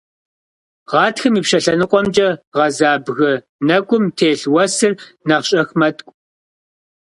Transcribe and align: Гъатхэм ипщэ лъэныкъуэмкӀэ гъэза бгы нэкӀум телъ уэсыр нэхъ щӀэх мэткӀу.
Гъатхэм 0.89 1.33
ипщэ 1.39 1.59
лъэныкъуэмкӀэ 1.63 2.27
гъэза 2.55 2.91
бгы 3.05 3.31
нэкӀум 3.67 4.03
телъ 4.17 4.43
уэсыр 4.53 4.93
нэхъ 5.27 5.45
щӀэх 5.47 5.69
мэткӀу. 5.79 6.11